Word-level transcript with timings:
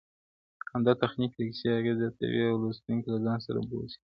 همدا 0.73 0.93
تخنيک 1.01 1.31
د 1.35 1.39
کيسې 1.47 1.67
اغېز 1.77 1.97
زياتوي 2.01 2.43
او 2.49 2.55
لوستونکی 2.61 3.07
له 3.13 3.19
ځان 3.25 3.37
سره 3.45 3.59
بوځي, 3.69 3.97